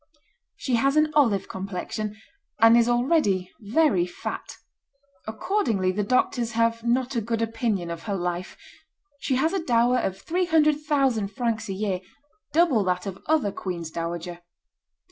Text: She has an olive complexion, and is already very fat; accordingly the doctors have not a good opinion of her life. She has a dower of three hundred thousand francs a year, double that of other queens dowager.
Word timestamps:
She 0.55 0.77
has 0.77 0.95
an 0.95 1.11
olive 1.13 1.47
complexion, 1.47 2.15
and 2.59 2.75
is 2.75 2.89
already 2.89 3.51
very 3.59 4.07
fat; 4.07 4.57
accordingly 5.27 5.91
the 5.91 6.01
doctors 6.01 6.53
have 6.53 6.83
not 6.83 7.15
a 7.15 7.21
good 7.21 7.39
opinion 7.43 7.91
of 7.91 8.01
her 8.09 8.15
life. 8.15 8.57
She 9.19 9.35
has 9.35 9.53
a 9.53 9.63
dower 9.63 9.99
of 9.99 10.19
three 10.19 10.47
hundred 10.47 10.79
thousand 10.81 11.27
francs 11.27 11.69
a 11.69 11.73
year, 11.73 12.01
double 12.51 12.83
that 12.85 13.05
of 13.05 13.21
other 13.27 13.51
queens 13.51 13.91
dowager. 13.91 14.39